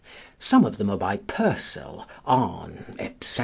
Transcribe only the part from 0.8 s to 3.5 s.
are by Purcell, Arne, etc.